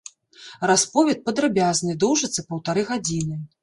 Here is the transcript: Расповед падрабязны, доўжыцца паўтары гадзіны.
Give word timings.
Расповед 0.71 1.21
падрабязны, 1.29 1.91
доўжыцца 2.07 2.49
паўтары 2.51 2.91
гадзіны. 2.93 3.45